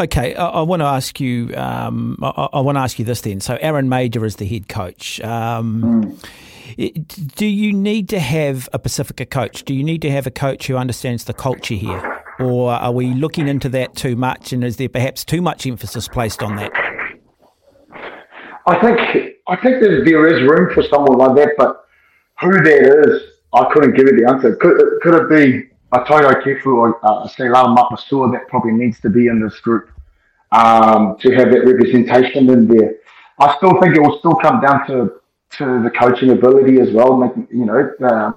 Okay, 0.00 0.34
I, 0.34 0.46
I 0.46 0.62
want 0.62 0.80
to 0.80 0.86
ask 0.86 1.20
you. 1.20 1.54
Um, 1.54 2.16
I, 2.22 2.48
I, 2.54 2.60
want 2.60 2.76
to 2.76 2.80
ask 2.80 2.98
you 2.98 3.04
this 3.04 3.20
then. 3.20 3.40
So, 3.40 3.58
Aaron 3.60 3.90
Mauger 3.90 4.24
is 4.24 4.36
the 4.36 4.46
head 4.46 4.66
coach. 4.66 5.20
Um, 5.20 5.82
mm. 5.82 6.28
it, 6.78 7.34
do 7.36 7.44
you 7.44 7.74
need 7.74 8.08
to 8.08 8.18
have 8.18 8.66
a 8.72 8.78
Pasifika 8.78 9.28
coach? 9.28 9.62
Do 9.64 9.74
you 9.74 9.84
need 9.84 10.00
to 10.00 10.10
have 10.10 10.26
a 10.26 10.30
coach 10.30 10.68
who 10.68 10.76
understands 10.76 11.24
the 11.24 11.34
culture 11.34 11.74
here, 11.74 12.22
or 12.38 12.70
are 12.72 12.92
we 12.92 13.12
looking 13.12 13.46
into 13.46 13.68
that 13.70 13.94
too 13.94 14.16
much? 14.16 14.54
And 14.54 14.64
is 14.64 14.78
there 14.78 14.88
perhaps 14.88 15.22
too 15.22 15.42
much 15.42 15.66
emphasis 15.66 16.08
placed 16.08 16.42
on 16.42 16.56
that? 16.56 16.72
I 18.66 18.80
think 18.80 19.34
I 19.48 19.56
think 19.56 19.82
there 19.82 20.26
is 20.28 20.48
room 20.48 20.72
for 20.72 20.82
someone 20.84 21.18
like 21.18 21.36
that, 21.36 21.50
but 21.58 21.84
who 22.40 22.52
that 22.52 23.04
is, 23.06 23.22
I 23.52 23.66
couldn't 23.70 23.96
give 23.96 24.06
you 24.06 24.24
the 24.24 24.30
answer. 24.32 24.56
Could, 24.56 24.80
could 25.02 25.14
it 25.14 25.28
be 25.28 25.69
a 25.92 26.00
Toutai 26.00 26.42
Kefu 26.42 26.92
uh, 27.02 27.28
Seilala 27.28 27.76
Mapusua 27.76 28.30
that 28.32 28.48
probably 28.48 28.72
needs 28.72 29.00
to 29.00 29.10
be 29.10 29.26
in 29.26 29.40
this 29.40 29.58
group 29.60 29.90
um, 30.52 31.16
to 31.20 31.32
have 31.34 31.50
that 31.50 31.64
representation 31.64 32.48
in 32.50 32.68
there? 32.68 32.96
I 33.38 33.56
still 33.56 33.80
think 33.80 33.96
it 33.96 34.00
will 34.00 34.18
still 34.18 34.34
come 34.34 34.60
down 34.60 34.86
to 34.86 35.20
to 35.58 35.82
the 35.82 35.90
coaching 35.90 36.30
ability 36.30 36.80
as 36.80 36.92
well, 36.92 37.16
making 37.16 37.48
you 37.50 37.64
know 37.64 37.90
uh, 38.04 38.32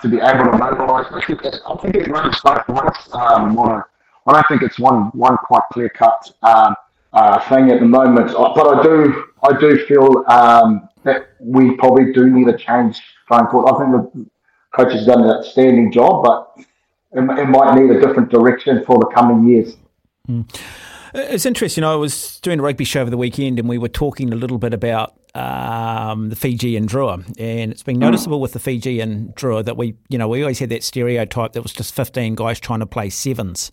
to 0.00 0.08
be 0.08 0.18
able 0.18 0.50
to 0.50 0.58
mobilise. 0.58 1.06
I 1.12 1.76
think 1.80 1.94
it 1.94 2.08
runs 2.08 2.40
both 2.40 2.68
ways. 2.68 3.08
Um, 3.12 3.58
I 3.58 4.32
don't 4.32 4.46
think 4.48 4.62
it's 4.62 4.78
one 4.78 5.04
one 5.12 5.36
quite 5.36 5.62
clear 5.72 5.88
cut 5.88 6.30
um, 6.42 6.74
uh, 7.12 7.40
thing 7.48 7.70
at 7.70 7.80
the 7.80 7.86
moment, 7.86 8.32
but 8.32 8.78
I 8.78 8.82
do 8.82 9.24
I 9.42 9.58
do 9.58 9.86
feel 9.86 10.24
um, 10.28 10.88
that 11.04 11.28
we 11.40 11.76
probably 11.76 12.12
do 12.12 12.28
need 12.28 12.48
a 12.48 12.56
change 12.56 13.00
going 13.30 13.46
forward. 13.48 13.72
I 13.72 13.78
think 13.78 14.30
coach 14.78 14.92
has 14.92 15.06
done 15.06 15.22
an 15.22 15.30
outstanding 15.30 15.92
job, 15.92 16.24
but 16.24 16.52
it, 17.12 17.38
it 17.38 17.46
might 17.46 17.74
need 17.74 17.90
a 17.90 18.00
different 18.00 18.30
direction 18.30 18.84
for 18.86 18.98
the 18.98 19.06
coming 19.06 19.48
years. 19.48 19.76
Mm. 20.28 20.48
It's 21.14 21.46
interesting. 21.46 21.84
I 21.84 21.94
was 21.94 22.38
doing 22.40 22.60
a 22.60 22.62
rugby 22.62 22.84
show 22.84 23.00
over 23.00 23.10
the 23.10 23.16
weekend, 23.16 23.58
and 23.58 23.68
we 23.68 23.78
were 23.78 23.88
talking 23.88 24.32
a 24.32 24.36
little 24.36 24.58
bit 24.58 24.74
about 24.74 25.14
um, 25.34 26.28
the 26.28 26.36
Fijian 26.36 26.86
Drua, 26.86 27.24
and 27.38 27.72
it's 27.72 27.82
been 27.82 27.96
hmm. 27.96 28.00
noticeable 28.00 28.40
with 28.40 28.52
the 28.52 28.58
Fijian 28.58 29.32
Drua 29.34 29.64
that 29.64 29.76
we, 29.76 29.94
you 30.08 30.18
know, 30.18 30.28
we 30.28 30.42
always 30.42 30.58
had 30.58 30.68
that 30.68 30.84
stereotype 30.84 31.52
that 31.52 31.62
was 31.62 31.72
just 31.72 31.94
fifteen 31.94 32.34
guys 32.34 32.60
trying 32.60 32.80
to 32.80 32.86
play 32.86 33.08
sevens, 33.08 33.72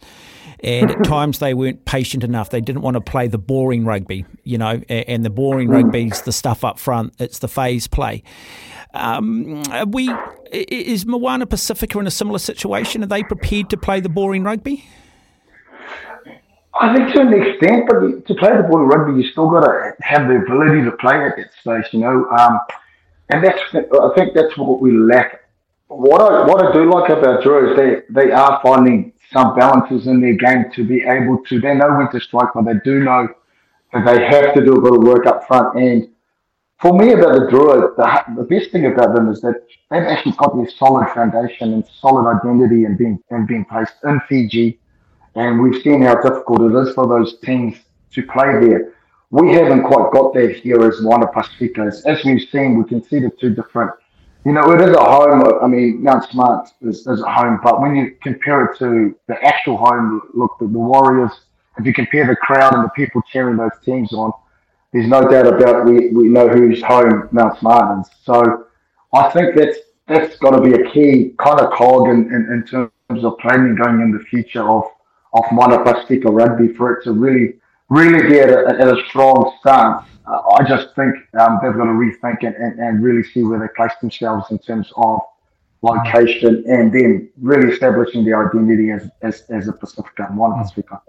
and 0.61 0.91
at 0.91 1.03
times 1.03 1.39
they 1.39 1.53
weren't 1.53 1.83
patient 1.85 2.23
enough. 2.23 2.49
They 2.49 2.61
didn't 2.61 2.83
want 2.83 2.95
to 2.95 3.01
play 3.01 3.27
the 3.27 3.37
boring 3.37 3.83
rugby, 3.83 4.25
you 4.43 4.57
know, 4.57 4.81
and 4.87 5.25
the 5.25 5.29
boring 5.29 5.67
mm. 5.67 5.83
rugby's 5.83 6.21
the 6.21 6.31
stuff 6.31 6.63
up 6.63 6.79
front. 6.79 7.15
It's 7.19 7.39
the 7.39 7.49
phase 7.49 7.87
play. 7.87 8.23
Um, 8.95 9.63
we 9.87 10.09
is 10.51 11.05
Moana 11.05 11.45
Pasifika 11.45 11.99
in 11.99 12.07
a 12.07 12.11
similar 12.11 12.39
situation? 12.39 13.03
Are 13.03 13.07
they 13.07 13.23
prepared 13.23 13.69
to 13.71 13.77
play 13.77 13.99
the 13.99 14.09
boring 14.09 14.43
rugby? 14.43 14.85
I 16.79 16.93
think 16.93 17.13
to 17.13 17.21
an 17.21 17.33
extent, 17.33 17.85
but 17.87 18.25
to 18.27 18.35
play 18.35 18.55
the 18.55 18.63
boring 18.63 18.87
rugby, 18.89 19.21
you 19.21 19.29
still 19.31 19.49
got 19.49 19.61
to 19.61 19.95
have 20.01 20.27
the 20.27 20.35
ability 20.35 20.83
to 20.83 20.91
play 20.97 21.15
at 21.15 21.35
that 21.37 21.49
space, 21.59 21.93
you 21.93 21.99
know. 21.99 22.27
Um, 22.37 22.59
and 23.29 23.43
that's 23.43 23.59
I 23.73 24.09
think 24.15 24.33
that's 24.33 24.57
what 24.57 24.81
we 24.81 24.91
lack. 24.91 25.41
What 25.87 26.21
I 26.21 26.45
what 26.45 26.65
I 26.65 26.73
do 26.73 26.89
like 26.89 27.09
about 27.09 27.43
Drua 27.43 27.71
is 27.71 27.77
they 27.77 28.23
they 28.23 28.31
are 28.31 28.59
finding 28.63 29.13
some 29.31 29.55
balances 29.55 30.07
in 30.07 30.21
their 30.21 30.35
game 30.35 30.65
to 30.75 30.85
be 30.85 31.03
able 31.03 31.39
to. 31.49 31.59
They 31.59 31.75
know 31.75 31.95
when 31.95 32.11
to 32.11 32.19
strike, 32.19 32.49
but 32.53 32.65
they 32.65 32.79
do 32.83 32.99
know 32.99 33.27
that 33.93 34.05
they 34.05 34.25
have 34.25 34.53
to 34.53 34.63
do 34.63 34.73
a 34.73 34.81
bit 34.81 34.93
of 34.93 35.03
work 35.03 35.25
up 35.25 35.47
front 35.47 35.77
and 35.77 36.09
for 36.79 36.97
me 36.97 37.13
about 37.13 37.33
the 37.39 37.47
Drua, 37.47 37.95
the, 37.95 38.41
the 38.41 38.47
best 38.47 38.71
thing 38.71 38.85
about 38.85 39.15
them 39.15 39.29
is 39.29 39.41
that 39.41 39.61
they've 39.89 40.03
actually 40.03 40.33
got 40.33 40.57
this 40.61 40.77
solid 40.77 41.07
foundation 41.13 41.73
and 41.73 41.85
solid 41.99 42.29
identity 42.29 42.85
and 42.85 42.97
being 42.97 43.19
and 43.29 43.47
being 43.47 43.65
placed 43.65 43.93
in 44.03 44.19
Fiji. 44.27 44.79
And 45.35 45.61
we've 45.61 45.81
seen 45.81 46.01
how 46.01 46.21
difficult 46.21 46.61
it 46.61 46.75
is 46.75 46.93
for 46.93 47.07
those 47.07 47.39
teams 47.39 47.77
to 48.11 48.23
play 48.23 48.59
there. 48.59 48.93
We 49.31 49.53
haven't 49.53 49.83
quite 49.83 50.11
got 50.13 50.33
that 50.33 50.57
here 50.57 50.81
as 50.83 51.01
Moana 51.01 51.27
Pasifika. 51.27 51.87
As 52.05 52.23
we've 52.23 52.47
seen, 52.49 52.77
we 52.77 52.87
can 52.87 53.03
see 53.03 53.19
the 53.19 53.31
two 53.39 53.53
different. 53.53 53.91
You 54.45 54.53
know, 54.53 54.71
it 54.71 54.81
is 54.81 54.95
a 54.95 55.03
home. 55.03 55.43
I 55.61 55.67
mean, 55.67 56.03
Mount 56.03 56.23
Smart 56.29 56.69
is, 56.81 57.07
is 57.07 57.21
a 57.21 57.31
home, 57.31 57.59
but 57.63 57.81
when 57.81 57.95
you 57.95 58.15
compare 58.21 58.65
it 58.65 58.77
to 58.79 59.17
the 59.27 59.43
actual 59.43 59.77
home, 59.77 60.21
look, 60.33 60.51
the, 60.59 60.67
the 60.67 60.77
Warriors, 60.77 61.31
if 61.77 61.85
you 61.85 61.93
compare 61.93 62.27
the 62.27 62.35
crowd 62.35 62.75
and 62.75 62.83
the 62.83 62.89
people 62.89 63.21
cheering 63.31 63.57
those 63.57 63.71
teams 63.83 64.13
on, 64.13 64.31
there's 64.95 65.09
no 65.09 65.27
doubt 65.29 65.45
about 65.45 65.85
we, 65.85 66.07
we 66.11 66.29
know 66.29 66.47
who's 66.47 66.81
home 66.81 67.27
Mount 67.33 67.61
Martins. 67.61 68.07
So 68.23 68.67
I 69.13 69.29
think 69.31 69.53
that's 69.53 69.77
that's 70.07 70.37
got 70.37 70.51
to 70.51 70.61
be 70.61 70.71
a 70.71 70.89
key 70.91 71.33
kind 71.37 71.59
of 71.59 71.73
cog 71.73 72.07
in, 72.07 72.33
in, 72.33 72.47
in 72.53 72.65
terms 72.65 73.25
of 73.25 73.37
planning 73.39 73.75
going 73.75 73.99
in 73.99 74.11
the 74.11 74.23
future 74.23 74.63
of 74.69 74.85
of 75.33 75.43
Moana 75.51 75.79
rugby 75.79 76.69
for 76.75 76.93
it 76.93 77.03
to 77.03 77.11
really 77.11 77.55
really 77.89 78.25
be 78.29 78.39
at 78.39 78.49
a, 78.49 78.67
at 78.69 78.87
a 78.87 79.03
strong 79.09 79.53
stance. 79.59 80.05
Uh, 80.25 80.41
I 80.57 80.63
just 80.63 80.95
think 80.95 81.13
um, 81.37 81.59
they've 81.61 81.73
got 81.73 81.83
to 81.83 81.97
rethink 82.05 82.43
and, 82.43 82.79
and 82.79 83.03
really 83.03 83.23
see 83.23 83.43
where 83.43 83.59
they 83.59 83.67
place 83.75 83.91
themselves 83.99 84.49
in 84.49 84.59
terms 84.59 84.93
of 84.95 85.19
location 85.81 86.63
and 86.67 86.91
then 86.91 87.29
really 87.39 87.73
establishing 87.73 88.23
the 88.23 88.33
identity 88.33 88.91
as, 88.91 89.09
as, 89.21 89.43
as 89.49 89.67
a 89.67 89.73
Pasifika, 89.73 90.33
Moana 90.33 90.63
Pasifika. 90.63 91.01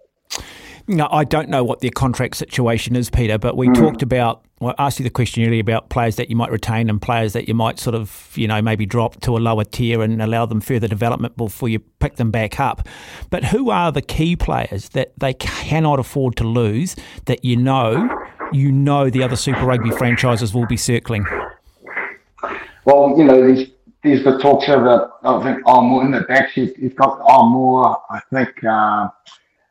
No, 0.89 1.09
I 1.11 1.25
don't 1.25 1.49
know 1.49 1.65
what 1.65 1.81
their 1.81 1.91
contract 1.91 2.37
situation 2.37 2.95
is, 2.95 3.11
Pita, 3.11 3.39
but 3.41 3.57
we 3.57 3.69
mm. 3.69 3.75
talked 3.75 4.03
about, 4.03 4.45
well, 4.61 4.73
I 4.79 4.87
asked 4.87 5.01
you 5.01 5.03
the 5.03 5.11
question 5.11 5.45
earlier 5.45 5.61
about 5.61 5.89
players 5.89 6.15
that 6.17 6.31
you 6.31 6.37
might 6.37 6.53
retain 6.53 6.89
and 6.89 7.03
players 7.03 7.33
that 7.33 7.49
you 7.49 7.55
might 7.55 7.81
sort 7.81 7.97
of, 7.97 8.33
you 8.37 8.47
know, 8.47 8.63
maybe 8.63 8.87
drop 8.87 9.21
to 9.23 9.37
a 9.37 9.39
lower 9.39 9.65
tier 9.65 10.01
and 10.01 10.23
allow 10.23 10.47
them 10.47 10.61
further 10.61 10.87
development 10.87 11.37
before 11.37 11.69
you 11.69 11.81
pick 11.81 12.17
them 12.17 12.31
back 12.31 12.61
up. 12.61 12.87
But 13.31 13.47
who 13.47 13.71
are 13.71 13.91
the 13.91 14.01
key 14.01 14.37
players 14.37 14.91
that 14.91 15.13
they 15.19 15.35
cannot 15.35 15.99
afford 15.99 16.37
to 16.37 16.45
lose 16.45 16.95
that 17.25 17.45
you 17.45 17.57
know, 17.57 18.09
you 18.53 18.71
know 18.71 19.11
the 19.11 19.25
other 19.25 19.37
Super 19.37 19.67
Rugby 19.67 19.91
franchises 19.91 20.55
will 20.55 20.67
be 20.67 20.77
circling? 20.77 21.27
Well, 22.85 23.15
you 23.19 23.25
know, 23.25 23.41
there's, 23.41 23.69
there's 24.05 24.23
the 24.23 24.39
talks 24.39 24.69
about, 24.69 25.19
I 25.25 25.43
think, 25.43 25.67
Armour 25.67 26.05
in 26.05 26.13
the 26.13 26.21
back. 26.21 26.57
You've 26.57 26.95
got 26.95 27.21
Armour, 27.29 27.97
I 28.09 28.21
think. 28.33 28.63
Uh, 28.63 29.09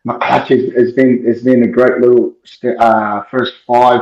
McClutchie 0.05 0.75
has 0.77 0.93
been 0.93 1.25
has 1.25 1.43
been 1.43 1.63
a 1.63 1.67
great 1.67 1.99
little 1.99 2.35
uh, 2.79 3.23
first 3.31 3.53
five. 3.65 4.01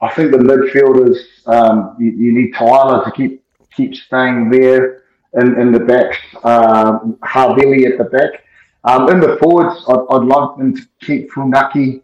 I 0.00 0.12
think 0.12 0.30
the 0.30 0.38
midfielders 0.38 1.18
um, 1.46 1.96
you, 1.98 2.10
you, 2.10 2.32
need 2.32 2.52
Tyler 2.52 3.04
to 3.04 3.10
keep 3.12 3.44
keep 3.74 3.94
staying 3.94 4.50
there 4.50 5.04
in, 5.34 5.58
in 5.60 5.72
the 5.72 5.80
backs. 5.80 6.18
Um, 6.44 7.18
Havili 7.22 7.90
at 7.90 7.98
the 7.98 8.04
back. 8.04 8.42
Um, 8.84 9.08
in 9.10 9.20
the 9.20 9.36
forwards, 9.40 9.84
I'd, 9.88 10.06
I'd 10.10 10.24
love 10.24 10.58
them 10.58 10.74
to 10.74 10.82
keep 11.00 11.30
Funaki. 11.30 12.02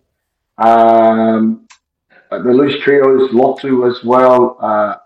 Um, 0.59 1.67
the 2.31 2.39
loose 2.39 2.83
trios, 2.83 3.31
Lotu 3.31 3.91
as 3.91 4.03
well, 4.05 4.57
uh, 4.61 4.97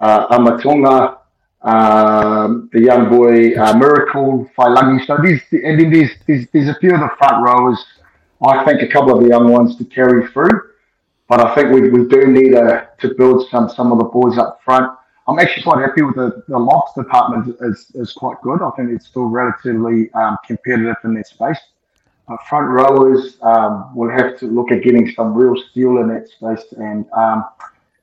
uh, 0.00 1.17
um, 1.62 2.70
the 2.72 2.80
young 2.80 3.08
boy 3.08 3.54
uh, 3.54 3.76
Miracle, 3.76 4.48
Faiilagi. 4.56 5.06
So 5.06 5.18
these, 5.22 5.42
and 5.50 5.80
then 5.80 5.90
there's, 5.90 6.10
there's, 6.26 6.46
there's 6.52 6.68
a 6.68 6.78
few 6.78 6.94
of 6.94 7.00
the 7.00 7.10
front 7.18 7.44
rowers. 7.44 7.84
I 8.46 8.64
think 8.64 8.82
a 8.82 8.86
couple 8.86 9.16
of 9.16 9.24
the 9.24 9.28
young 9.28 9.50
ones 9.50 9.76
to 9.76 9.84
carry 9.84 10.28
through, 10.28 10.62
but 11.28 11.40
I 11.40 11.54
think 11.56 11.72
we, 11.72 11.88
we 11.90 12.08
do 12.08 12.28
need 12.28 12.54
a, 12.54 12.88
to 13.00 13.14
build 13.14 13.48
some 13.50 13.68
some 13.68 13.90
of 13.90 13.98
the 13.98 14.04
boys 14.04 14.38
up 14.38 14.60
front. 14.64 14.92
I'm 15.26 15.38
actually 15.40 15.64
quite 15.64 15.80
happy 15.80 16.02
with 16.02 16.14
the, 16.14 16.44
the 16.48 16.58
locks 16.58 16.94
department 16.94 17.56
is, 17.60 17.90
is 17.94 18.12
quite 18.12 18.40
good. 18.42 18.62
I 18.62 18.70
think 18.76 18.90
it's 18.90 19.08
still 19.08 19.26
relatively 19.26 20.10
um, 20.12 20.38
competitive 20.46 20.96
in 21.04 21.14
their 21.14 21.24
space. 21.24 21.58
Front 22.48 22.68
rowers 22.68 23.36
um, 23.42 23.94
will 23.94 24.10
have 24.10 24.38
to 24.38 24.46
look 24.46 24.70
at 24.70 24.82
getting 24.82 25.10
some 25.12 25.34
real 25.34 25.60
steel 25.70 25.98
in 25.98 26.08
that 26.08 26.28
space, 26.28 26.72
and 26.78 27.06
um, 27.12 27.44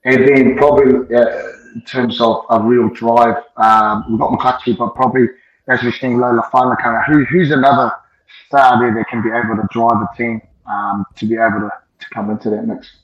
and 0.03 0.27
then 0.27 0.57
probably. 0.57 1.15
Uh, 1.15 1.51
in 1.75 1.81
terms 1.81 2.19
of 2.21 2.45
a 2.49 2.59
real 2.59 2.89
drive. 2.89 3.43
Um, 3.57 4.05
we've 4.09 4.19
got 4.19 4.31
McClutchie, 4.31 4.77
but 4.77 4.95
probably 4.95 5.27
as 5.67 5.83
we're 5.83 5.91
seeing 5.91 6.17
Lola 6.19 6.49
Fainakara, 6.51 7.05
who, 7.05 7.25
who's 7.25 7.51
another 7.51 7.91
star 8.47 8.79
there 8.79 8.93
that 8.95 9.07
can 9.09 9.21
be 9.21 9.29
able 9.29 9.55
to 9.61 9.67
drive 9.71 10.01
a 10.01 10.17
team 10.17 10.41
um, 10.67 11.05
to 11.15 11.25
be 11.25 11.35
able 11.35 11.59
to, 11.59 11.71
to 11.99 12.09
come 12.13 12.29
into 12.29 12.49
that 12.49 12.65
mix. 12.65 12.97